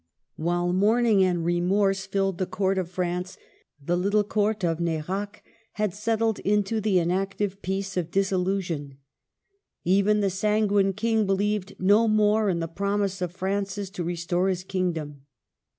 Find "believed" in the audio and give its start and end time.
11.27-11.75